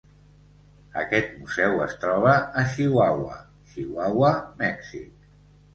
Aquest 1.01 1.35
museu 1.41 1.83
es 1.85 1.93
troba 2.07 2.33
a 2.63 2.67
Chihuahua, 2.73 3.39
Chihuahua, 3.75 4.35
Mèxic. 4.65 5.35